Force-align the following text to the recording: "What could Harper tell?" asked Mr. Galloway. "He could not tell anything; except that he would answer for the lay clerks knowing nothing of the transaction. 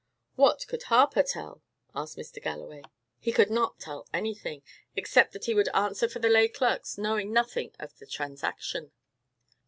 "What 0.33 0.65
could 0.67 0.81
Harper 0.89 1.21
tell?" 1.21 1.61
asked 1.93 2.17
Mr. 2.17 2.41
Galloway. 2.41 2.81
"He 3.19 3.31
could 3.31 3.51
not 3.51 3.77
tell 3.79 4.07
anything; 4.11 4.63
except 4.95 5.31
that 5.33 5.45
he 5.45 5.53
would 5.53 5.69
answer 5.75 6.09
for 6.09 6.17
the 6.17 6.27
lay 6.27 6.47
clerks 6.47 6.97
knowing 6.97 7.31
nothing 7.31 7.75
of 7.77 7.95
the 7.99 8.07
transaction. 8.07 8.93